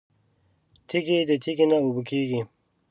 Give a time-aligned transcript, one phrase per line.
[0.87, 2.41] تږې ده تږې نه اوبه کیږي